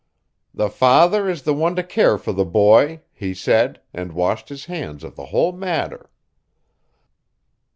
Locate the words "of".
5.03-5.15